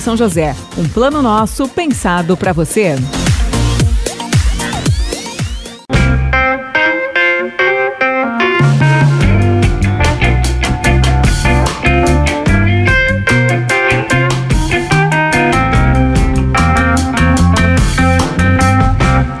[0.00, 0.54] São José.
[0.76, 2.96] Um plano nosso pensado para você.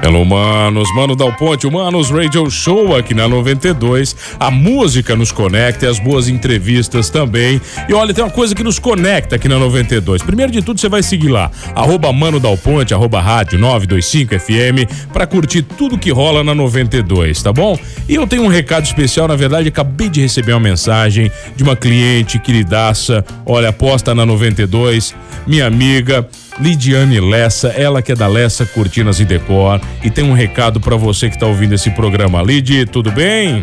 [0.02, 0.24] Hello,
[0.66, 4.16] manos, Mano Dal Ponte, Humanos Radio Show aqui na 92.
[4.38, 7.60] A música nos conecta as boas entrevistas também.
[7.88, 10.22] E olha, tem uma coisa que nos conecta aqui na 92.
[10.22, 15.10] Primeiro de tudo, você vai seguir lá, arroba Mano Dal Ponte, arroba rádio 925 FM,
[15.12, 17.78] para curtir tudo que rola na 92, tá bom?
[18.08, 21.76] E eu tenho um recado especial, na verdade, acabei de receber uma mensagem de uma
[21.76, 25.14] cliente queridaça, olha, aposta na 92,
[25.46, 26.28] minha amiga.
[26.58, 30.96] Lidiane Lessa, ela que é da Lessa Cortinas e Decor e tem um recado para
[30.96, 32.42] você que tá ouvindo esse programa.
[32.42, 33.62] Lid, tudo bem?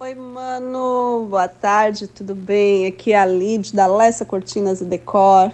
[0.00, 2.86] Oi, mano, boa tarde, tudo bem?
[2.86, 5.52] Aqui é a Lid da Lessa Cortinas e Decor.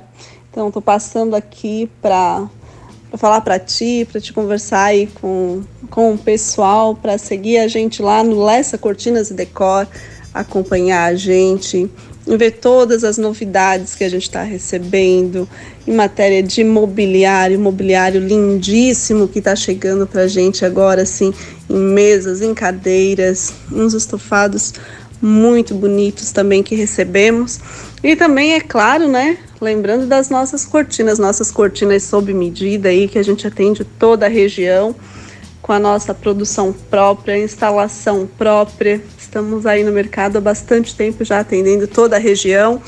[0.51, 2.49] Então, tô passando aqui para
[3.19, 8.01] falar para ti, para te conversar aí com, com o pessoal, para seguir a gente
[8.01, 9.87] lá no Lessa Cortinas e Decor,
[10.33, 11.91] acompanhar a gente,
[12.27, 15.49] ver todas as novidades que a gente está recebendo
[15.87, 21.35] em matéria de mobiliário, mobiliário lindíssimo que está chegando para a gente agora, assim,
[21.69, 24.73] em mesas, em cadeiras, uns estofados
[25.21, 27.61] muito bonitos também que recebemos.
[28.03, 33.19] E também, é claro, né, lembrando das nossas cortinas, nossas cortinas sob medida aí, que
[33.19, 34.95] a gente atende toda a região
[35.63, 39.03] com a nossa produção própria, instalação própria.
[39.35, 42.81] Estamos aí no mercado há bastante tempo já atendendo toda a região.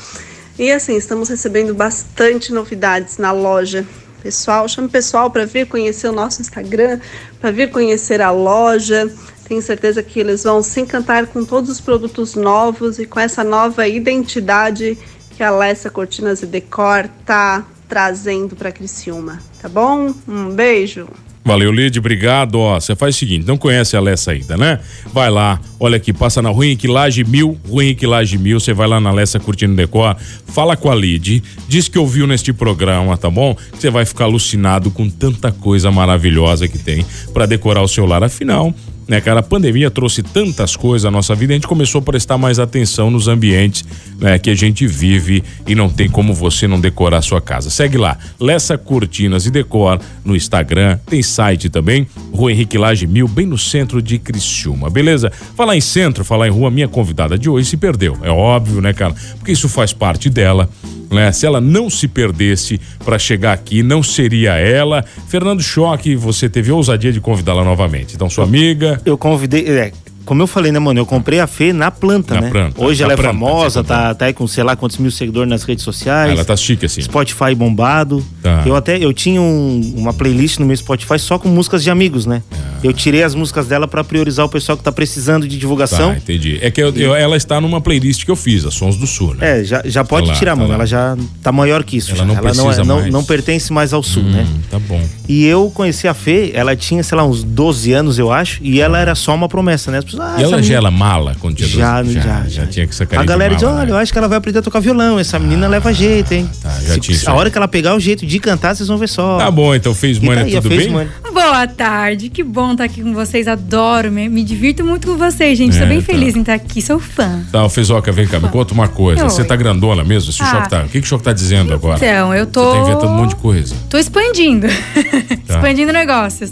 [0.57, 3.85] E assim, estamos recebendo bastante novidades na loja.
[4.23, 7.01] Pessoal, chame o pessoal para vir conhecer o nosso Instagram,
[7.41, 9.13] para vir conhecer a loja.
[9.45, 13.43] Tenho certeza que eles vão se encantar com todos os produtos novos e com essa
[13.43, 14.97] nova identidade
[15.35, 20.13] que a Alessa Cortinas e Decor tá trazendo para Criciúma, tá bom?
[20.25, 21.09] Um beijo.
[21.47, 22.59] Valeu, Lid, obrigado.
[22.59, 24.81] Ó, você faz o seguinte, não conhece a Lessa ainda, né?
[25.13, 28.73] Vai lá, olha aqui, passa na Rua Henrique Laje Mil, Rua Henrique Laje Mil, você
[28.73, 33.15] vai lá na Lessa Curtindo Decor, fala com a Lid, diz que ouviu neste programa,
[33.15, 33.55] tá bom?
[33.71, 38.25] Você vai ficar alucinado com tanta coisa maravilhosa que tem para decorar o seu lar.
[38.25, 38.75] Afinal,
[39.07, 39.39] né, cara?
[39.39, 43.09] A pandemia trouxe tantas coisas à nossa vida, a gente começou a prestar mais atenção
[43.09, 43.85] nos ambientes
[44.19, 47.69] né, que a gente vive e não tem como você não decorar a sua casa.
[47.69, 53.27] Segue lá, Lessa Cortinas e Decor no Instagram, tem site também, Rua Henrique Lage Mil,
[53.27, 55.31] bem no centro de Criciúma, beleza?
[55.55, 58.93] Falar em centro, falar em rua, minha convidada de hoje se perdeu, é óbvio, né,
[58.93, 59.15] cara?
[59.37, 60.69] Porque isso faz parte dela
[61.09, 61.31] né?
[61.31, 65.03] Se ela não se perdesse para chegar aqui, não seria ela.
[65.27, 68.15] Fernando Choque, você teve ousadia de convidá-la novamente.
[68.15, 68.96] Então, sua amiga.
[69.05, 69.67] Eu convidei.
[69.67, 69.91] É,
[70.27, 70.99] como eu falei, né, mano?
[70.99, 72.49] Eu comprei a Fê na planta, Na né?
[72.51, 75.49] planta, Hoje ela é planta, famosa, tá, tá aí com sei lá quantos mil seguidores
[75.49, 76.31] nas redes sociais.
[76.31, 77.01] Ela tá chique assim.
[77.01, 78.23] Spotify bombado.
[78.43, 78.63] Tá.
[78.65, 82.25] Eu até eu tinha um- uma playlist no meu Spotify só com músicas de amigos,
[82.25, 82.43] né?
[82.83, 86.11] Eu tirei as músicas dela pra priorizar o pessoal que tá precisando de divulgação.
[86.11, 86.59] Tá, entendi.
[86.61, 89.33] É que eu- eu- ela está numa playlist que eu fiz, a Sons do Sul,
[89.33, 89.61] né?
[89.61, 90.69] É, já, já pode Tá lá, tirar, tá mano.
[90.69, 90.75] lá.
[90.75, 92.09] Ela já tá maior que isso.
[92.11, 92.25] Ela já.
[92.25, 93.11] não não, precisa é, não, mais.
[93.13, 94.45] não pertence mais ao sul, né?
[94.47, 95.01] Hum, tá bom.
[95.27, 98.79] E eu conheci a Fê, ela tinha, sei lá, uns 12 anos, eu acho, e
[98.79, 99.97] ela era só uma promessa, né?
[99.99, 102.13] As pessoas, ah, E ela já era mala quando tinha já, 12?
[102.15, 104.37] já, já, já tinha que sacar A galera diz, olha, eu acho que ela vai
[104.37, 106.49] aprender a tocar violão, essa menina leva jeito, hein?
[106.61, 108.97] tá, já Se- tinha a hora que ela pegar o jeito de cantar, vocês vão
[108.97, 109.37] ver só.
[109.37, 110.91] Tá bom, então fez E tá tudo Fez bem?
[110.91, 111.07] Money.
[111.33, 113.47] Boa tarde, que bom estar aqui com vocês.
[113.47, 115.77] Adoro, me, me divirto muito com vocês, gente.
[115.77, 116.05] É, Tô bem tá.
[116.05, 117.41] feliz em estar aqui, sou fã.
[117.51, 119.23] Tá, Fezoca, vem cá, me conta uma coisa.
[119.23, 119.29] Oi.
[119.29, 120.29] Você tá grandona mesmo?
[120.31, 120.45] Esse Ah.
[120.51, 120.81] choque tá.
[120.81, 121.97] O que, que o choque tá dizendo agora?
[121.97, 122.63] Então, eu tô.
[122.71, 123.75] Você tá inventando um monte de coisa.
[123.89, 124.67] Tô expandindo.
[125.47, 126.51] expandindo negócios.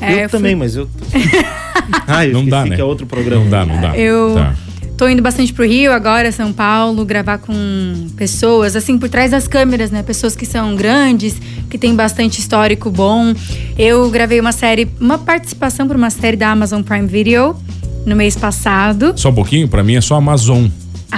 [0.00, 0.88] É, eu, eu fui- também, mas eu.
[2.06, 2.74] ah, eu Não dá, né?
[2.76, 3.42] que é outro programa.
[3.44, 3.96] Não dá, não dá.
[3.96, 4.54] Eu Tá.
[4.96, 7.52] tô indo bastante pro Rio agora, São Paulo, gravar com
[8.16, 10.02] pessoas, assim, por trás das câmeras, né?
[10.02, 11.34] Pessoas que são grandes,
[11.70, 13.32] que têm bastante histórico bom.
[13.78, 17.56] Eu gravei uma série, uma participação para uma série da Amazon Prime Video
[18.06, 19.12] no mês passado.
[19.16, 20.66] Só um pouquinho, pra mim é só Amazon.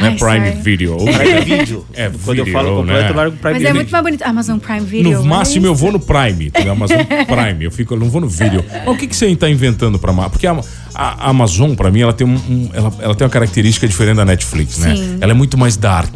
[0.00, 0.62] Não é Prime sorry.
[0.62, 0.96] Video.
[0.96, 1.87] Prime Video.
[1.94, 3.10] É Quando eu video, falo completo, né?
[3.10, 3.70] eu largo Prime Mas Video.
[3.70, 4.22] é muito mais bonito.
[4.22, 5.12] Amazon Prime Video.
[5.12, 6.72] No máximo eu mas- vou no Prime, entendeu?
[6.72, 7.64] Amazon Prime.
[7.64, 8.64] Eu fico, eu não vou no vídeo.
[8.84, 10.31] Mas o que, que você está inventando para Amazon?
[10.31, 10.60] Porque a,
[10.94, 14.25] a Amazon, para mim, ela tem, um, um- ela, ela tem uma característica diferente da
[14.25, 14.94] Netflix, né?
[14.96, 15.19] Sim.
[15.20, 16.14] Ela é muito mais dark.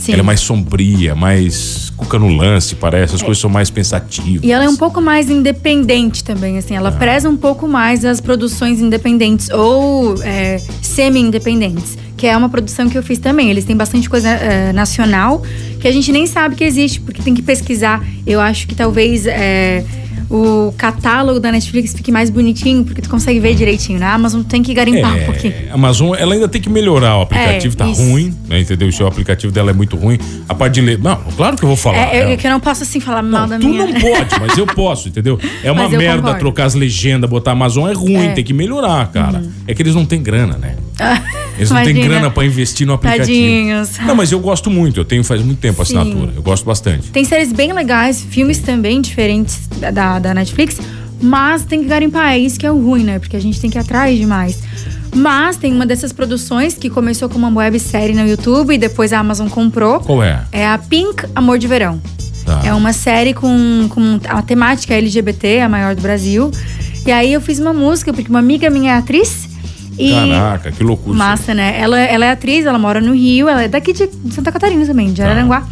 [0.00, 0.12] Sim.
[0.12, 3.14] Ela é mais sombria, mais cuca no lance, parece.
[3.14, 4.42] As coisas são mais pensativas.
[4.42, 6.74] E ela é um pouco mais independente também, assim.
[6.74, 11.96] Ela preza um pouco mais as produções independentes ou é, semi-independentes.
[12.16, 13.50] Que é uma produção que eu fiz também.
[13.50, 15.42] Eles têm bastante coisa é, nacional
[15.80, 18.04] que a gente nem sabe que existe, porque tem que pesquisar.
[18.24, 19.84] Eu acho que talvez é,
[20.34, 23.98] o catálogo da Netflix fique mais bonitinho, porque tu consegue ver direitinho.
[23.98, 25.52] Na Amazon tem que garimpar um pouquinho.
[25.52, 27.18] É, a Amazon, ela ainda tem que melhorar.
[27.18, 28.02] O aplicativo É, tá isso.
[28.02, 28.60] ruim, né?
[28.60, 28.88] Entendeu?
[28.88, 30.18] O seu aplicativo dela é muito ruim.
[30.48, 30.98] A parte de ler.
[30.98, 31.98] Não, claro que eu vou falar.
[31.98, 33.86] É, eu, É- que eu não posso assim falar mal Não, da tu minha.
[33.86, 35.38] não pode, mas eu posso, entendeu?
[35.62, 36.38] É uma merda concordo.
[36.38, 38.28] trocar as legendas, botar Amazon é ruim, É.
[38.28, 38.34] Uhum.
[38.34, 39.42] tem que melhorar, cara.
[39.68, 40.76] É que eles não têm grana, né?
[41.56, 43.26] Eles não têm grana pra investir no aplicativo.
[43.26, 43.98] Tadinhos.
[44.06, 46.32] Não, mas eu gosto muito, eu tenho faz muito tempo a assinatura.
[46.34, 47.10] Eu gosto bastante.
[47.10, 50.78] Tem séries bem legais, filmes também diferentes da- da, Netflix,
[51.20, 52.32] mas tem que garimpar.
[52.32, 53.18] É isso que é o ruim, né?
[53.18, 54.58] Porque a gente tem que ir atrás demais.
[55.14, 59.18] Mas tem uma dessas produções que começou como uma websérie no YouTube e depois a
[59.18, 60.00] Amazon comprou.
[60.00, 60.42] Qual é?
[60.50, 62.00] É a Pink Amor de Verão.
[62.46, 62.62] Tá.
[62.64, 66.50] É uma série com, com a temática LGBT, a maior do Brasil.
[67.06, 69.48] E aí eu fiz uma música, porque uma amiga minha é atriz.
[69.98, 71.16] E Caraca, que loucura.
[71.16, 71.78] Massa, né?
[71.78, 75.12] Ela, ela é atriz, ela mora no Rio, ela é daqui de Santa Catarina também,
[75.12, 75.24] de Tá.
[75.24, 75.66] Araranguá.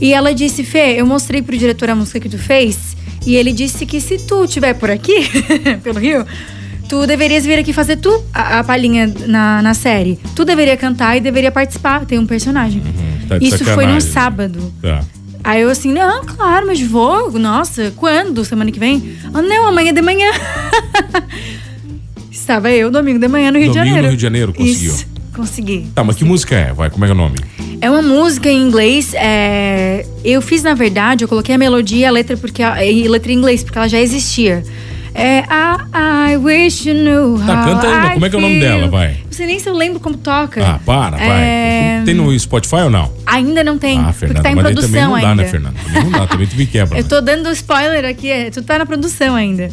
[0.00, 2.96] E ela disse, Fê, eu mostrei pro diretor a música que tu fez,
[3.26, 5.28] e ele disse que se tu estiver por aqui,
[5.84, 6.24] pelo Rio,
[6.88, 10.18] tu deverias vir aqui fazer tu a, a palhinha na, na série.
[10.34, 12.82] Tu deveria cantar e deveria participar, tem um personagem.
[13.28, 14.72] tá de Isso foi num sábado.
[14.80, 15.04] Tá.
[15.44, 17.30] Aí eu assim, não, claro, mas vou.
[17.32, 18.44] Nossa, quando?
[18.44, 19.16] Semana que vem?
[19.32, 20.30] Ah, não, amanhã de manhã.
[22.50, 24.08] Estava eu domingo de manhã no Rio de Domingo no Janeiro.
[24.08, 24.92] Rio de Janeiro, conseguiu.
[24.92, 25.86] Isso, consegui.
[25.94, 26.72] Tá, mas que música é?
[26.72, 27.36] Vai, como é que é o nome?
[27.80, 29.14] É uma música em inglês.
[29.14, 32.84] é, Eu fiz, na verdade, eu coloquei a melodia e a letra, porque a...
[32.84, 34.64] e letra em inglês, porque ela já existia.
[35.14, 38.42] É I, I wish you knew how Tá, canta I como é que é o
[38.42, 39.16] nome dela, vai?
[39.24, 40.60] Não sei nem se eu lembro como toca.
[40.64, 41.42] Ah, para, vai.
[41.42, 43.12] É, Tem no Spotify ou não?
[43.26, 45.42] Ainda não tem, ah, porque Fernanda, tá em mas daí também produção não dá, ainda.
[45.42, 45.76] né, Fernanda?
[45.84, 46.98] Também não dá, também tu me quebra.
[46.98, 47.08] Eu né?
[47.08, 49.68] tô dando spoiler aqui, é, tu tá na produção ainda.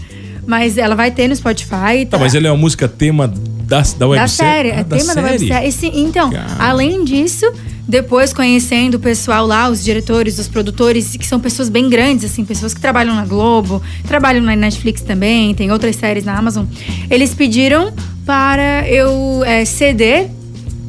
[0.47, 2.05] Mas ela vai ter no Spotify.
[2.09, 4.17] Tá, mas ele é uma música tema da, da websérie?
[4.17, 5.27] da série, Ah, é tema da série?
[5.27, 5.67] websérie.
[5.67, 6.55] Esse- Então, Cara.
[6.57, 7.45] além disso,
[7.85, 12.45] depois conhecendo o pessoal lá, os diretores, os produtores, que são pessoas bem grandes, assim,
[12.45, 16.65] pessoas que trabalham na Globo, trabalham na Netflix também, tem outras séries na Amazon.
[17.09, 17.93] Eles pediram
[18.25, 20.29] para eu é, ceder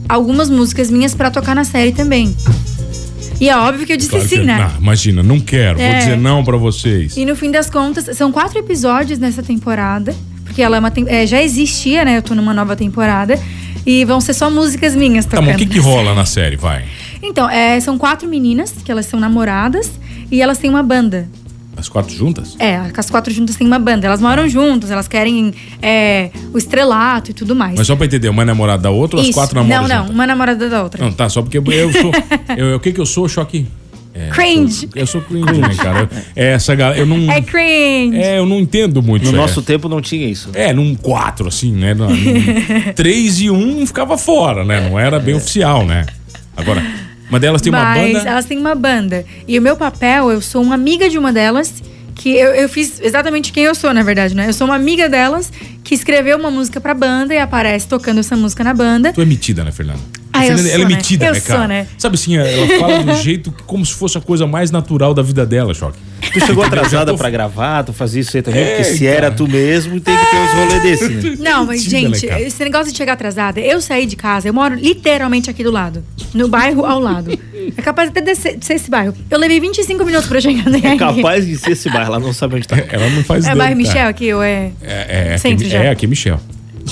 [0.08, 2.34] algumas músicas minhas pra tocar na série também.
[3.40, 4.58] E é óbvio que eu disse Claro sim, que- né?
[4.74, 5.98] Não, imagina, não quero, vou É.
[5.98, 7.16] dizer não pra vocês.
[7.16, 10.14] E no fim das contas, são quatro episódios nessa temporada.
[10.44, 12.16] Porque ela é uma é, já existia, né?
[12.16, 13.38] Eu tô numa nova temporada.
[13.86, 15.46] E vão ser só músicas minhas Tá, tocando.
[15.46, 16.84] mas o que que rola na série, vai?
[17.22, 19.90] Então, é, são quatro meninas, que elas são namoradas.
[20.30, 21.28] E elas têm uma banda.
[21.78, 22.56] As quatro juntas?
[22.58, 24.06] É, as quatro juntas têm uma banda.
[24.06, 27.76] Elas moram juntas, elas querem é, o estrelato e tudo mais.
[27.76, 29.96] Mas só pra entender, uma é namorada da outra ou as quatro namoram Não, não,
[29.98, 30.14] juntas?
[30.14, 31.04] uma namorada da outra.
[31.04, 32.12] Não, tá, só porque eu sou...
[32.56, 33.66] eu, o que que eu sou, Choque?
[34.12, 34.88] É, Cringe.
[34.96, 36.10] Eu sou, eu sou cringe, né, cara?
[36.34, 37.30] É, essa galera, eu não...
[37.30, 38.16] É cringe.
[38.16, 39.40] É, eu não entendo muito No isso aí.
[39.40, 40.50] nosso tempo não tinha isso.
[40.54, 41.94] É, num quatro, assim, né?
[41.94, 44.88] Num, num três e um ficava fora, né?
[44.90, 46.04] Não era bem oficial, né?
[46.56, 46.82] Agora,
[47.28, 48.18] uma delas tem uma banda.
[48.20, 49.24] elas têm uma banda.
[49.46, 51.82] E o meu papel, eu sou uma amiga de uma delas,
[52.14, 54.48] que eu, eu fiz exatamente quem eu sou, na verdade, né?
[54.48, 55.52] Eu sou uma amiga delas
[55.84, 59.12] que escreveu uma música pra banda e aparece tocando essa música na banda.
[59.12, 60.00] Tu é metida, né, Fernanda?
[60.32, 60.94] Ah, Fernanda, sou, ela é né?
[60.96, 61.58] metida, Eu né, cara?
[61.60, 61.86] sou, né?
[61.96, 65.22] Sabe assim, ela fala do jeito que como se fosse a coisa mais natural da
[65.22, 65.98] vida dela, Choque.
[66.32, 69.30] Tu chegou atrasada tô- pra gravar, tu fazia isso aí também, É, porque se era
[69.30, 71.36] tu mesmo, tem que ter uns rolês desses, né?
[71.50, 75.48] Não, mas gente, esse negócio de chegar atrasada, eu saí de casa, eu moro literalmente
[75.50, 76.04] aqui do lado,
[76.34, 77.38] no bairro ao lado.
[77.76, 79.14] É capaz até de ser, de ser esse bairro.
[79.30, 82.56] Eu levei 25 minutos pra chegar É capaz de ser esse bairro, ela não sabe
[82.56, 82.76] onde tá.
[82.90, 83.76] Ela não faz É dano, bairro.
[83.76, 84.70] Michel aqui, ou é.
[84.82, 85.82] É, é, Centro aqui, já.
[85.84, 86.40] é, aqui é Michel.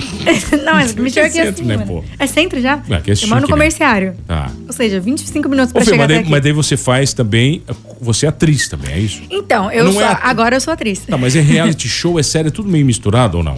[0.65, 2.05] Não, mas Michel aqui é centro, assim, né, pô?
[2.19, 2.83] É centro já?
[2.89, 3.49] Não, aqui é eu moro no chique, né?
[3.49, 4.15] comerciário.
[4.27, 4.51] Tá.
[4.67, 7.63] Ou seja, 25 minutos Ô, pra Fê, chegar mas, daí, mas daí você faz também.
[8.01, 9.23] Você é atriz também, é isso?
[9.31, 10.03] Então, eu Não sou.
[10.03, 11.01] é agora eu sou atriz.
[11.01, 13.57] Tá, mas é reality show, é série, é tudo meio misturado ou não?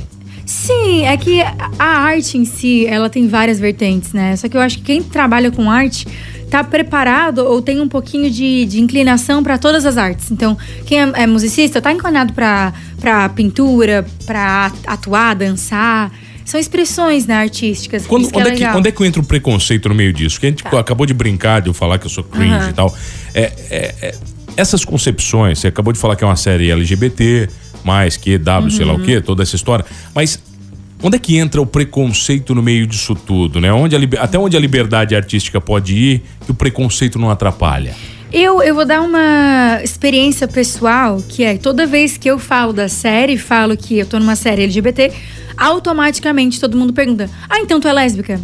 [0.49, 4.35] Sim, é que a arte em si, ela tem várias vertentes, né?
[4.35, 6.07] Só que eu acho que quem trabalha com arte
[6.49, 10.31] tá preparado ou tem um pouquinho de, de inclinação para todas as artes.
[10.31, 16.11] Então, quem é, é musicista tá inclinado para pintura, para atuar, dançar.
[16.49, 18.07] São expressões né, artísticas.
[18.07, 20.37] Quando, onde, é é que, onde é que entra o preconceito no meio disso?
[20.37, 22.71] Porque a gente acabou de brincar de eu falar que eu sou cringe Aham.
[22.71, 22.97] e tal.
[23.35, 24.15] É, é- é-
[24.57, 27.51] essas concepções, você acabou de falar que é uma série LGBT,
[27.85, 29.03] mais que W, sei lá Uhum.
[29.03, 29.85] o quê, toda essa história.
[30.15, 30.43] Mas
[31.03, 33.71] onde é que entra o preconceito no meio disso tudo, né?
[33.71, 37.95] Onde a até onde a liberdade artística pode ir que o preconceito não atrapalha?
[38.33, 42.89] Eu, eu vou dar uma experiência pessoal, que é toda vez que eu falo da
[42.89, 45.11] série, falo que eu tô numa série LGBT,
[45.57, 48.39] automaticamente todo mundo pergunta: Ah, então tu é lésbica?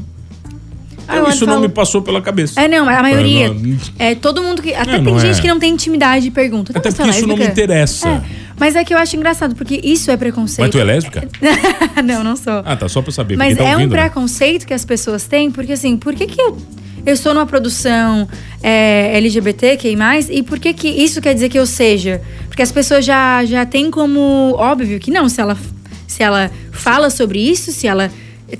[1.06, 2.58] Ah, eu isso não falo- me passou pela cabeça.
[2.58, 3.48] É, não, a maioria.
[3.48, 4.72] Não, não- É, todo mundo que.
[4.72, 5.42] Até É, tem não gente é.
[5.42, 6.72] que não tem intimidade e pergunta.
[6.74, 8.08] Até "Não, você é porque isso não me lésbica?" interessa.
[8.08, 8.22] É,
[8.58, 10.60] mas é que eu acho engraçado, porque isso é preconceito.
[10.60, 11.28] Mas tu é lésbica?
[12.02, 12.62] não, não sou.
[12.64, 13.36] Ah, tá, só pra saber.
[13.36, 14.00] Mas tá é um ouvindo, né?
[14.00, 16.56] preconceito que as pessoas têm, porque assim, por que, que eu,
[17.06, 18.28] eu estou numa produção
[18.62, 22.20] é, LGBT, que mais, e por que, que isso quer dizer que eu seja?
[22.48, 25.56] Porque as pessoas já, já têm como óbvio que não, se ela,
[26.06, 28.10] se ela fala sobre isso, se ela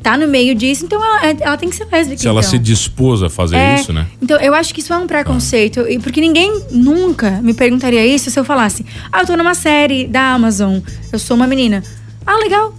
[0.03, 2.21] tá no meio disso, então ela, ela tem que ser lésbica.
[2.21, 2.51] Se ela então.
[2.51, 4.07] se dispôs a fazer É, isso, né?
[4.21, 5.81] Então, eu acho que isso é um preconceito.
[5.89, 10.07] E Porque ninguém nunca me perguntaria isso se eu falasse: Ah, eu tô numa série
[10.07, 10.79] da Amazon,
[11.13, 11.83] eu sou uma menina.
[12.27, 12.75] Ah, legal.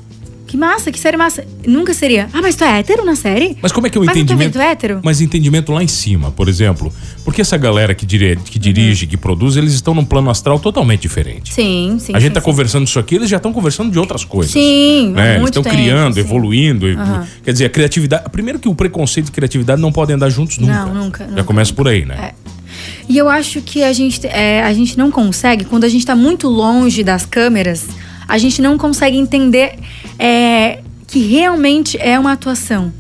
[0.48, 1.44] Que massa, que série massa.
[1.66, 2.30] Nunca seria.
[2.32, 3.58] Ah, mas tu é hétero na série?
[3.62, 4.54] Mas como é que é o Mas tô entendimento?
[4.54, 5.00] vendo hétero?
[5.04, 6.94] Mas entendimento lá em cima, por exemplo.
[7.24, 8.38] Porque essa galera que, dire...
[8.46, 8.62] que Uhum.
[8.62, 11.54] dirige, que produz, eles estão num plano astral totalmente diferente.
[11.54, 12.14] Sim, sim.
[12.16, 12.46] a gente sim, tá sim.
[12.46, 14.52] conversando isso aqui, eles já estão conversando de outras coisas.
[14.54, 15.32] Sim, né?
[15.32, 16.20] Eles muito estão criando, sim.
[16.20, 16.86] evoluindo.
[16.88, 17.28] Aham.
[17.44, 18.30] Quer dizer, a criatividade.
[18.32, 20.74] Primeiro que o preconceito e criatividade não podem andar juntos nunca.
[20.74, 21.44] Não, nunca, Já nunca.
[21.44, 22.16] começa por aí, né?
[22.32, 22.34] É.
[23.08, 26.16] E eu acho que a gente, é, a gente não consegue, quando a gente tá
[26.16, 27.86] muito longe das câmeras,
[28.28, 29.76] a gente não consegue entender
[30.18, 32.92] é, que realmente é uma atuação.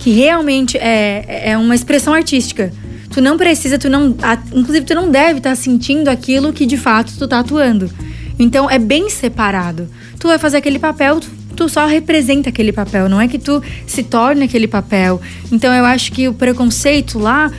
[0.00, 2.72] Que realmente é, é uma expressão artística.
[3.10, 4.14] Tu não precisa, tu não.
[4.54, 7.90] inclusive, tu não deve estar sentindo aquilo que de fato tu tá atuando.
[8.38, 9.88] Então é bem separado.
[10.18, 13.62] Tu vai fazer aquele papel, tu, tu só representa aquele papel, não é que tu
[13.86, 15.20] se torne aquele papel.
[15.50, 17.50] Então eu acho que o preconceito lá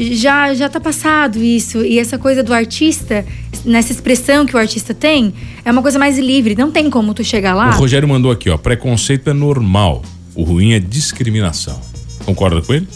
[0.00, 3.24] já já tá passado isso e essa coisa do artista
[3.64, 7.22] nessa expressão que o artista tem é uma coisa mais livre não tem como tu
[7.22, 8.56] chegar lá O Rogério mandou aqui, ó.
[8.56, 10.02] Preconceito é normal.
[10.34, 11.78] O ruim é discriminação.
[12.24, 12.86] Concorda com ele?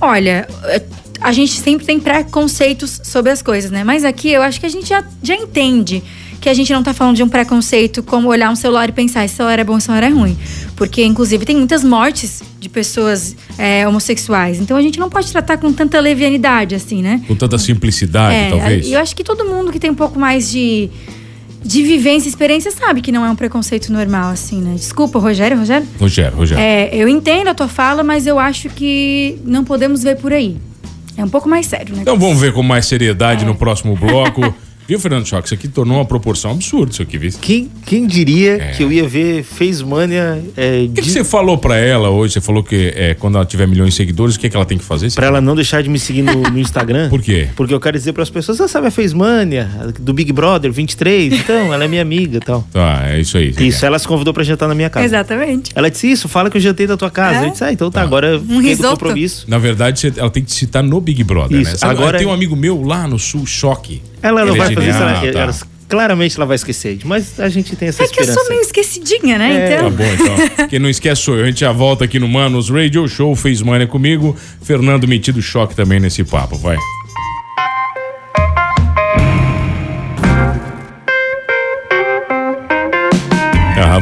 [0.00, 0.82] olha eh,
[1.20, 4.68] a gente sempre tem preconceitos sobre as coisas né mas aqui eu acho que a
[4.68, 6.02] gente já, já entende
[6.40, 9.24] que a gente não tá falando de um preconceito como olhar um celular e pensar
[9.24, 10.36] esse celular é bom esse celular é ruim
[10.74, 12.42] porque inclusive tem muitas mortes
[12.72, 17.34] pessoas eh, homossexuais então a gente não pode tratar com tanta levianidade assim né Com
[17.36, 18.90] tanta simplicidade, É, talvez.
[18.90, 20.88] Eu acho que todo mundo que tem um pouco mais de,
[21.64, 24.74] de vivência e experiência sabe que não é um preconceito normal, assim, né?
[24.74, 25.86] Desculpa, Rogério, Rogério.
[26.00, 26.62] Rogério, Rogério.
[26.62, 30.56] É, eu entendo a tua fala, mas eu acho que não podemos ver por aí.
[31.16, 32.02] É um pouco mais sério, né?
[32.02, 32.88] Então vamos ver com mais É.
[32.88, 34.42] seriedade no próximo bloco.
[34.92, 35.46] Viu, Fernando Choque?
[35.48, 37.30] Isso aqui tornou uma proporção absurda, isso aqui, viu?
[37.30, 38.70] O Quem, quem diria É.
[38.72, 42.34] que eu ia ver Facemania é, que, que de- você falou pra ela hoje?
[42.34, 44.76] Você falou que é, quando ela tiver milhões de seguidores, o que, que ela tem
[44.76, 45.10] que fazer?
[45.14, 47.08] Pra ela não deixar de me seguir no, no Instagram?
[47.10, 47.48] Por quê?
[47.56, 49.66] Porque eu quero dizer pras pessoas, você sabe a Facemania
[49.98, 51.32] do Big Brother 23?
[51.32, 52.62] Então, ela é minha amiga e tal.
[52.70, 53.54] Tá, é isso aí.
[53.58, 53.86] Isso, quer.
[53.86, 55.06] ela se convidou pra jantar na minha casa.
[55.06, 55.72] Exatamente.
[55.74, 57.44] Ela disse isso, fala que eu jantei da tua casa.
[57.44, 57.46] É?
[57.46, 58.90] Eu disse, ah, então tá, agora eu fiquei do risoto.
[58.90, 59.44] compromisso.
[59.48, 61.62] Na verdade, ela tem que te citar no Big Brother, né?
[61.62, 64.02] Isso, Sabe, agora- Tem um amigo meu lá no Sul, Choque.
[64.22, 65.38] Ela não Ele é vai fazer isso, ela, tá.
[65.40, 65.54] ela-
[65.88, 66.98] claramente ela vai esquecer.
[67.04, 68.40] Mas a gente tem essa É que eu esperança.
[68.40, 69.52] sou meio esquecidinha, né?
[69.54, 69.90] É, Tá então.
[69.90, 70.66] bom, então.
[70.70, 71.44] Quem não esquece sou eu.
[71.44, 73.34] A gente já volta aqui no Manos Radio Show.
[73.36, 74.34] Fez mania comigo.
[74.62, 76.56] Fernando metido choque também nesse papo.
[76.56, 76.76] Vai.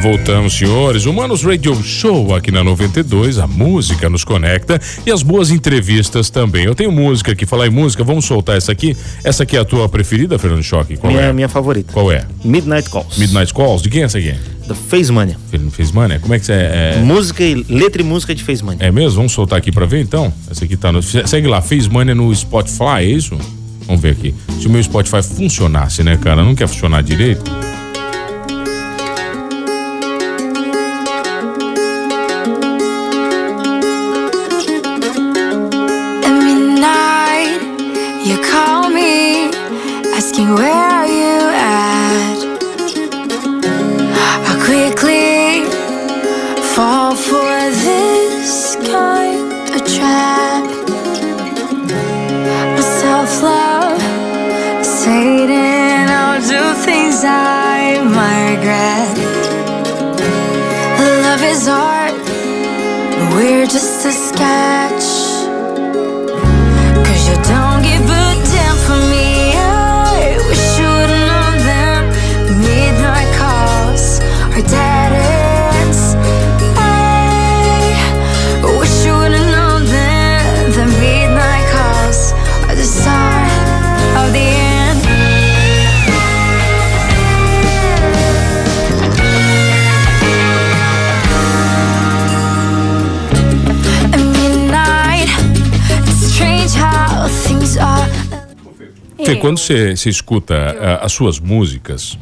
[0.00, 1.04] Voltamos, senhores.
[1.04, 3.38] O Manos Radio Show aqui na 92.
[3.38, 6.64] A música nos conecta e as boas entrevistas também.
[6.64, 7.44] Eu tenho música aqui.
[7.44, 8.96] Falar em música, vamos soltar essa aqui.
[9.22, 10.96] Essa aqui é a tua preferida, Fernando Choque?
[10.96, 11.32] Qual minha, é?
[11.32, 11.92] minha favorita.
[11.92, 12.24] Qual é?
[12.42, 13.18] Midnight Calls.
[13.18, 13.82] Midnight Calls?
[13.82, 14.34] De quem é essa aqui?
[14.66, 15.36] Da Facemania.
[15.50, 16.18] Fez, fez mania?
[16.18, 17.02] Como é que você é?
[17.04, 18.86] Música e letra e música de Facemania.
[18.86, 19.16] É mesmo?
[19.16, 20.32] Vamos soltar aqui pra ver então?
[20.50, 21.02] Essa aqui tá no.
[21.02, 23.36] Segue lá, fez mania no Spotify, é isso?
[23.86, 24.34] Vamos ver aqui.
[24.60, 26.42] Se o meu Spotify funcionasse, né, cara?
[26.42, 27.69] Não quer funcionar direito?
[61.60, 62.14] Is art.
[63.34, 65.19] We're just a sketch.
[99.36, 102.18] Quando você, você escuta as suas músicas,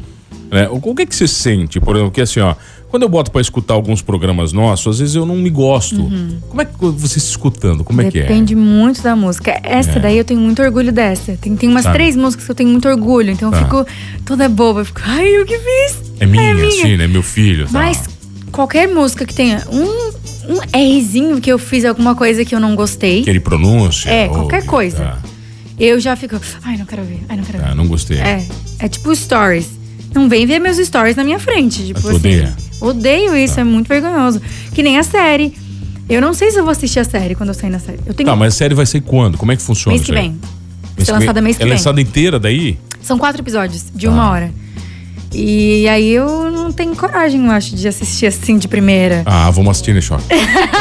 [0.51, 0.69] né?
[0.69, 1.79] O, o que que você sente?
[1.81, 2.55] Por exemplo, que assim, ó,
[2.91, 6.11] Quando eu boto pra escutar alguns programas nossos, às vezes eu não me gosto.
[6.49, 7.85] Como é que você se escutando?
[7.85, 8.23] Como é que é?
[8.23, 8.29] Uhum.
[8.29, 9.61] Depende muito da música.
[9.63, 10.01] Essa É.
[10.01, 11.37] daí eu tenho muito orgulho dessa.
[11.39, 11.97] Tem, tem umas Sabe?
[11.99, 13.31] três músicas que eu tenho muito orgulho.
[13.31, 13.59] Então Tá.
[13.59, 13.87] eu fico
[14.25, 14.81] toda boba.
[14.81, 16.03] Eu fico, ai, eu que fiz?
[16.19, 16.67] É minha, É minha.
[16.69, 17.07] assim, né?
[17.07, 17.67] Meu filho.
[17.67, 17.73] tá.
[17.73, 18.05] Mas
[18.51, 22.75] qualquer música que tenha um, um Rzinho que eu fiz alguma coisa que eu não
[22.75, 24.11] gostei, Que ele pronuncia.
[24.11, 24.97] É, ou- qualquer coisa.
[24.97, 25.19] Tá,
[25.79, 27.75] eu já fico, ai, não quero ver, ai, não quero tá, ver.
[27.75, 28.19] não gostei.
[28.19, 28.45] É,
[28.79, 29.67] é tipo stories.
[30.15, 31.85] Não vem ver meus stories na minha frente.
[31.87, 32.17] Tipo assim.
[32.17, 32.57] odeia?
[32.81, 32.87] Tá.
[32.87, 34.41] Odeio isso, é muito vergonhoso.
[34.75, 35.53] Que nem a série.
[36.09, 37.99] Eu não sei se eu vou assistir a série quando eu sair na série.
[38.07, 39.37] Eu tenho Tá, mas a série vai ser quando?
[39.37, 40.31] Como é que funciona mês que vem.
[40.31, 41.15] Mês ser que vem?
[41.21, 41.75] lançada mês que é vem.
[41.75, 42.79] lançada inteira daí?
[43.03, 44.13] São quatro episódios de Tá.
[44.13, 44.51] uma hora.
[45.33, 49.23] E aí eu não tenho coragem, eu acho, de assistir assim de primeira.
[49.27, 50.25] Ah, vamos assistir, né, Choque?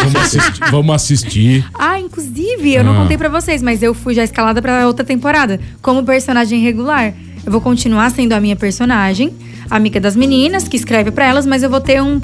[0.04, 0.72] vamos assistir.
[0.72, 1.66] Vamos assistir.
[1.74, 3.02] Ah, inclusive, eu não Ah.
[3.02, 7.14] contei pra vocês, mas eu fui já escalada pra outra temporada como personagem regular.
[7.46, 9.32] Eu vou continuar sendo a minha personagem,
[9.70, 12.20] amiga das meninas, que escreve pra elas, mas eu vou ter um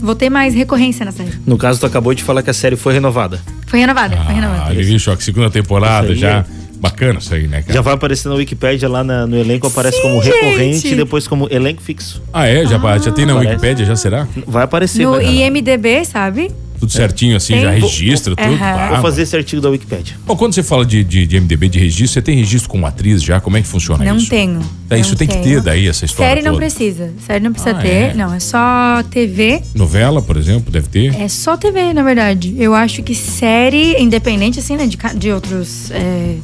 [0.00, 1.30] vou ter mais recorrência na série.
[1.46, 3.40] No caso, tu acabou de falar que a série foi renovada.
[3.66, 4.74] Foi renovada, foi Ah, renovada.
[4.74, 6.38] Lili Choque, segunda temporada já.
[6.40, 6.44] é.
[6.80, 7.72] Bacana isso aí, né, cara?
[7.74, 10.92] Já vai aparecer na Wikipédia lá na- no elenco, aparece Sim, como recorrente gente.
[10.92, 12.22] e depois como elenco fixo.
[12.32, 12.64] Ah, é?
[12.66, 13.50] Já, já tem na Parece.
[13.52, 14.26] Wikipédia, já será?
[14.46, 15.04] Vai aparecer.
[15.04, 15.24] No vai.
[15.26, 16.50] IMDB, sabe?
[16.78, 17.62] Tudo certinho assim, Tem.
[17.62, 18.52] já Vou- registra tudo.
[18.52, 18.58] Aham.
[18.62, 20.14] Ah, Vou fazer esse artigo da Wikipédia.
[20.26, 23.22] Bom, quando você fala de, de, de MDB de registro, você tem registro como atriz
[23.22, 23.40] já?
[23.40, 24.28] Como é que funciona não isso?
[24.28, 24.60] tenho.
[24.90, 25.44] É, isso não tem que tenho.
[25.56, 26.66] ter daí, essa história Série não toda.
[26.66, 27.14] precisa.
[27.26, 27.88] Série não precisa Ah, ter.
[27.88, 28.14] é?
[28.14, 29.62] Não, é só TV.
[29.74, 31.18] Novela, por exemplo, deve ter.
[31.18, 32.54] É só TV, na verdade.
[32.58, 35.90] Eu acho que série, independente, assim, né, de, de outros.
[35.90, 36.36] é,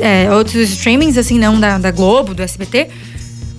[0.00, 2.88] é, outros streamings, assim, não da, da Globo, do SBT.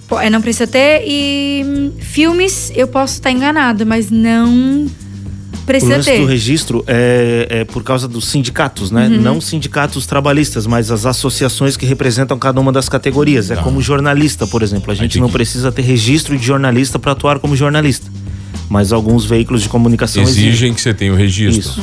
[0.08, 1.04] pô, é, não precisa ter.
[1.06, 6.26] E hum, filmes, eu posso estar enganada, mas não O precisa lance do ter.
[6.28, 9.08] registro é, é por causa dos sindicatos, né?
[9.08, 9.22] Uhum.
[9.22, 13.50] Não sindicatos trabalhistas, mas as associações que representam cada uma das categorias.
[13.52, 13.64] É Tá.
[13.64, 14.92] como jornalista, por exemplo.
[14.92, 15.22] A gente Entendi.
[15.22, 18.08] não precisa ter registro de jornalista para atuar como jornalista.
[18.72, 21.60] Mas alguns veículos de comunicação Exigem que você tenha o registro.
[21.60, 21.82] Isso.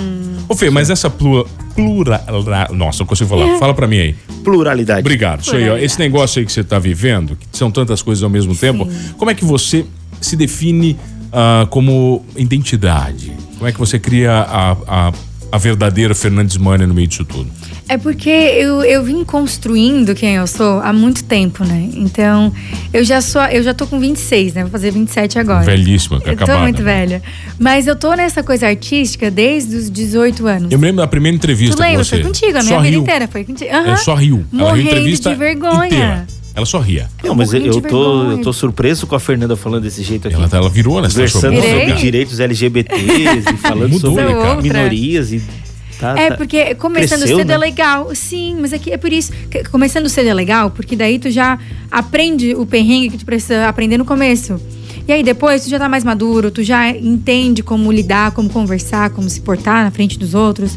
[0.49, 2.25] Ô, Fê, mas essa plura, plura,
[2.73, 3.59] Nossa, não consigo falar.
[3.59, 4.14] Fala pra mim aí.
[4.42, 5.00] Pluralidade.
[5.00, 5.42] Obrigado.
[5.42, 5.64] Isso aí, ó.
[5.64, 5.85] Pluralidade.
[5.85, 9.30] Esse negócio aí que você tá vivendo, que são tantas coisas ao mesmo tempo, como
[9.30, 9.85] é que você
[10.18, 10.96] se define
[11.31, 13.35] ah, como identidade?
[13.59, 15.12] Como é que você cria a, a,
[15.50, 17.50] a verdadeira Fernandes Mania no meio disso tudo?
[17.88, 21.88] É porque eu, eu vim construindo quem eu sou há muito tempo, né?
[21.94, 22.52] Então,
[22.92, 23.40] eu já sou.
[23.44, 24.62] Eu já tô com 26, né?
[24.62, 25.64] Vou fazer 27 agora.
[25.64, 27.22] Velhíssima, que Eu tô muito velha.
[27.58, 30.70] Mas eu tô nessa coisa artística desde os 18 anos.
[30.72, 31.96] Eu me lembro da primeira entrevista Tu lembra?
[31.98, 32.16] com você.
[32.16, 33.00] Foi contigo, a minha Só vida riu.
[33.00, 33.70] inteira foi contigo.
[33.70, 33.96] É, Aham.
[33.96, 35.87] só riu Morrendo entrevista de vergonha.
[35.87, 36.26] inteira.
[36.59, 37.09] Ela só ria.
[37.23, 38.31] Não, mas eu, eu tô, vergonha.
[38.33, 40.37] eu tô surpreso com a Fernanda falando desse jeito aqui.
[40.37, 41.09] Ela, ela virou, né?
[41.09, 44.61] Conversando sobre direitos LGBTs e falando Mudou, sobre né, cara?
[44.61, 45.40] minorias e.
[46.01, 46.37] Tá, É, tá.
[46.37, 47.55] porque começando Cresceu, cedo né?
[47.55, 48.11] é legal.
[48.12, 49.33] Sim, mas é, que, é por isso.
[49.71, 51.57] começando cedo é legal, porque daí tu já
[51.92, 54.61] aprende o perrengue que tu precisa aprender no começo.
[55.07, 59.11] E aí depois tu já tá mais maduro, tu já entende como lidar, como conversar,
[59.11, 60.77] como se portar na frente dos outros.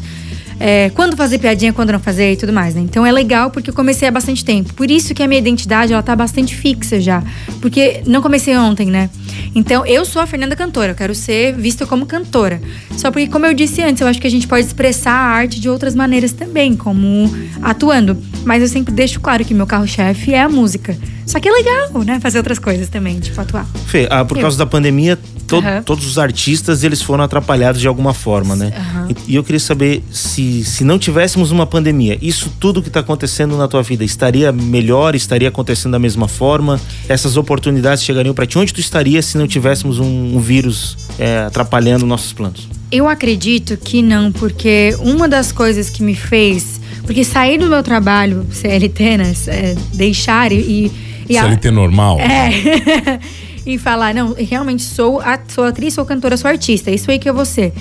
[0.64, 2.82] É, quando fazer piadinha, quando não fazer e tudo mais, né?
[2.82, 4.72] Então é legal porque eu comecei há bastante tempo.
[4.74, 7.20] Por isso que a minha identidade, ela tá bastante fixa já.
[7.60, 9.10] Porque não comecei ontem, né?
[9.56, 12.62] Então eu sou a Fernanda cantora, eu quero ser vista como cantora.
[12.96, 15.60] Só porque, como eu disse antes, eu acho que a gente pode expressar a arte
[15.60, 17.28] de outras maneiras também, como
[17.60, 18.16] atuando.
[18.44, 20.96] Mas eu sempre deixo claro que meu carro-chefe é a música.
[21.26, 22.20] Só que é legal, né?
[22.20, 23.66] Fazer outras coisas também, tipo atuar.
[23.86, 24.42] Fê, ah, por Eu.
[24.42, 25.18] causa da pandemia,
[25.60, 25.82] to- Aham.
[25.82, 28.72] todos os artistas eles foram atrapalhados de alguma forma, né?
[28.76, 29.08] Aham.
[29.26, 33.00] E, e eu queria saber se, se não tivéssemos uma pandemia, isso tudo que está
[33.00, 36.80] acontecendo na tua vida estaria melhor, estaria acontecendo da mesma forma?
[37.08, 38.58] Essas oportunidades chegariam para ti?
[38.58, 42.68] Onde tu estaria se não tivéssemos um, um vírus é, atrapalhando nossos planos?
[42.90, 46.80] Eu acredito que não, porque uma das coisas que me fez.
[47.04, 49.34] Porque sair do meu trabalho, CLT, né?
[49.48, 50.90] é, deixar e.
[51.28, 52.18] e a- CLT normal.
[52.20, 53.18] É.
[53.64, 56.90] e falar, não, realmente sou, sou atriz, sou cantora, sou artista.
[56.90, 57.72] Isso aí que eu vou ser.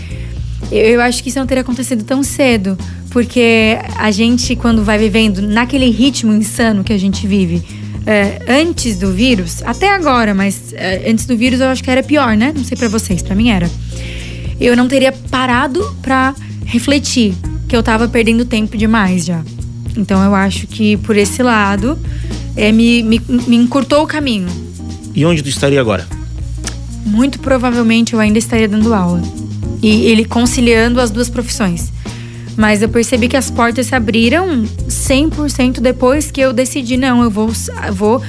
[0.72, 2.78] Eu, eu acho que isso não teria acontecido tão cedo.
[3.10, 7.62] Porque a gente, quando vai vivendo naquele ritmo insano que a gente vive,
[8.06, 12.02] é, antes do vírus, até agora, mas é, antes do vírus eu acho que era
[12.02, 12.54] pior, né?
[12.56, 13.70] Não sei pra vocês, pra mim era.
[14.60, 16.34] Eu não teria parado pra
[16.66, 17.34] refletir
[17.68, 19.44] que eu tava perdendo tempo demais já.
[19.98, 22.00] Então eu acho que por esse lado
[22.56, 24.48] é, me, me, me encurtou o caminho.
[25.14, 26.08] E onde tu estaria agora?
[27.06, 29.22] Muito provavelmente eu ainda estaria dando aula.
[29.82, 31.92] E ele conciliando as duas profissões.
[32.56, 37.30] Mas eu percebi que as portas se abriram 100% depois que eu decidi, não, eu
[37.30, 37.50] vou,
[37.94, 38.22] vou,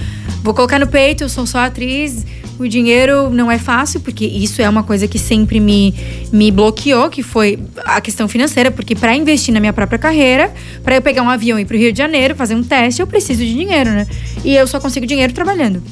[0.43, 2.25] vou colocar no peito, eu sou só atriz.
[2.59, 5.95] O dinheiro não é fácil, porque isso é uma coisa que sempre me,
[6.33, 10.53] me bloqueou, que foi a questão financeira, porque para investir na minha própria carreira,
[10.85, 13.07] para eu pegar um avião e ir pro Rio de Janeiro, fazer um teste, eu
[13.07, 14.07] preciso de dinheiro, né?
[14.45, 15.83] E eu só consigo dinheiro trabalhando.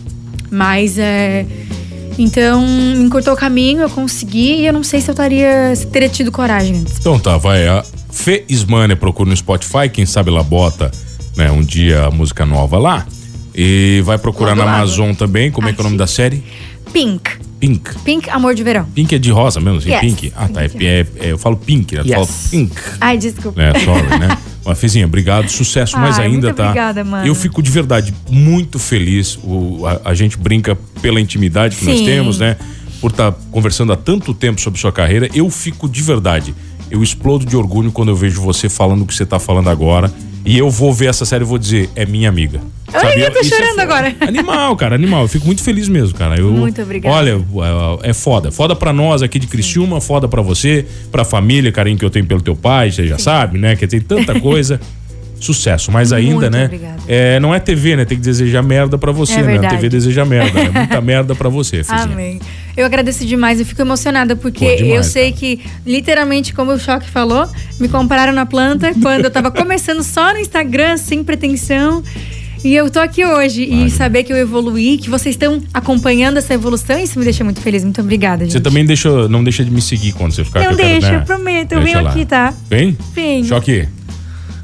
[0.51, 1.47] Mas é.
[2.19, 5.87] Então, me encurtou o caminho, eu consegui e eu não sei se eu estaria, se
[5.87, 6.99] teria tido coragem antes.
[6.99, 7.67] Então tá, vai.
[7.67, 10.91] A Fê Ismania procura no Spotify, quem sabe ela bota
[11.37, 13.07] né, um dia a música nova lá.
[13.55, 14.77] E vai procurar Logo na lá.
[14.79, 15.51] Amazon também.
[15.51, 16.43] Como é que é o nome da série?
[16.93, 17.31] Pink.
[17.59, 17.99] Pink.
[18.05, 18.85] Pink, amor de verão.
[18.95, 19.91] Pink é de rosa mesmo, assim?
[19.91, 20.01] Yes.
[20.01, 20.33] Pink?
[20.37, 20.63] Ah, tá.
[20.63, 22.03] É, é- é- eu falo pink, né?
[22.03, 22.15] Tu Yes.
[22.17, 22.73] fala pink.
[23.01, 23.61] Ai, desculpa.
[23.61, 23.73] né?
[23.85, 24.39] Sorry, né?
[24.65, 26.65] Mas, Fezinha, obrigado, sucesso mais Ai, ainda, muito tá?
[26.65, 27.27] obrigada, mano.
[27.27, 29.39] Eu fico de verdade muito feliz.
[29.43, 32.05] O, a, a gente brinca pela intimidade que nós Sim.
[32.05, 32.57] temos, né?
[33.01, 35.29] Por estar conversando há tanto tempo sobre sua carreira.
[35.35, 36.55] Eu fico de verdade.
[36.91, 40.13] Eu explodo de orgulho quando eu vejo você falando o que você tá falando agora.
[40.45, 42.61] E eu vou ver essa série e vou dizer, é minha amiga.
[42.93, 43.83] Ai, eu tô Isso é chorando foda.
[43.83, 44.17] agora.
[44.27, 45.23] Animal, cara, animal.
[45.23, 46.39] Eu fico muito feliz mesmo, cara.
[46.41, 47.15] Eu, Muito obrigada.
[47.15, 47.39] Olha,
[48.03, 48.51] é foda.
[48.51, 52.27] Foda pra nós aqui de Criciúma, foda pra você, pra família, carinho que eu tenho
[52.27, 53.77] pelo teu pai, você já sabe, né?
[53.77, 54.81] Que tem tanta coisa.
[55.41, 56.65] Sucesso, mas ainda, Muito né?
[56.67, 57.03] obrigada.
[57.09, 58.05] É, não é TV, né?
[58.05, 59.67] Tem que desejar merda pra você, É né?
[59.67, 59.71] A.
[59.71, 60.71] TV deseja merda, né?
[60.71, 62.03] Muita merda pra você, Fizinha.
[62.03, 62.41] Amém.
[62.77, 65.37] Eu agradeço demais, eu fico emocionada porque Pô, demais, eu sei cara.
[65.41, 67.49] que, literalmente, como o Choque falou,
[67.81, 72.03] me compraram na planta quando eu tava começando só no Instagram, sem pretensão.
[72.63, 76.53] E eu tô aqui hoje e saber que eu evoluí, que vocês estão acompanhando essa
[76.53, 77.83] evolução, isso me deixa muito feliz.
[77.83, 78.53] Muito obrigada, gente.
[78.53, 81.17] Você também deixa, não deixa de me seguir quando você ficar Não deixa, né?
[81.17, 81.73] eu prometo.
[81.73, 82.11] Eu venho lá.
[82.11, 82.53] aqui, tá?
[82.69, 82.97] Vem?
[83.15, 83.47] Venho.
[83.47, 83.89] Choque.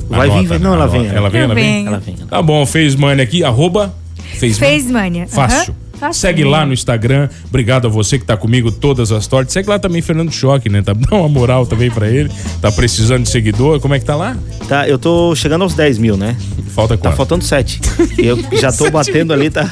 [0.08, 1.64] Vai vir, vai- não, ela vem, Ela vem, ela vem.
[1.64, 1.86] venho.
[1.88, 2.14] Ela vem.
[2.16, 3.94] Tá bom, fez mania aqui, arroba
[4.38, 5.26] fez Fez mania.
[5.26, 5.74] Fácil.
[5.98, 6.20] Fácil.
[6.20, 7.26] Segue lá no Instagram.
[7.48, 9.54] Obrigado a você que tá comigo todas as tortas.
[9.54, 10.82] Segue lá também Fernando Choque, né?
[10.82, 12.30] Tá, dá uma moral também pra ele.
[12.60, 13.80] Tá precisando de seguidor.
[13.80, 14.36] Como é que tá lá?
[14.68, 16.36] Tá, eu tô chegando aos 10 mil, né?
[16.74, 17.16] Falta Tá quanto?
[17.16, 17.80] faltando 7.
[18.18, 19.70] Eu já tô batendo ali, tá.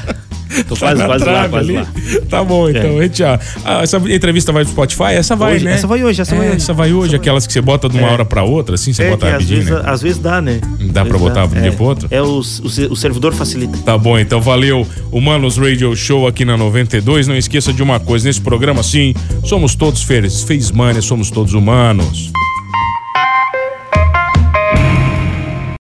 [0.68, 1.72] Tô quase, Tá quase lá, quase ali.
[1.78, 1.86] lá.
[2.28, 2.98] Tá bom, então.
[2.98, 5.14] A gente já- ah, essa entrevista vai pro Spotify?
[5.14, 5.72] Essa vai, Hoje- né?
[5.74, 6.56] essa vai hoje, essa vai É, hoje.
[6.58, 8.12] Essa vai hoje, aquelas que você bota de uma É.
[8.12, 9.82] hora pra outra, assim, você É, bota às rapidinho, vezes, né?
[9.84, 10.60] às vezes dá, né?
[10.92, 11.62] Dá Às pra botar de um é.
[11.62, 12.08] dia pro outro?
[12.10, 13.78] É, o, o, o servidor facilita.
[13.84, 14.86] Tá bom, então valeu.
[15.10, 17.26] Humanos Radio Show aqui na 92.
[17.28, 19.14] Não esqueça de uma coisa: nesse programa, sim,
[19.44, 22.30] somos todos feios, fez mania, somos todos humanos.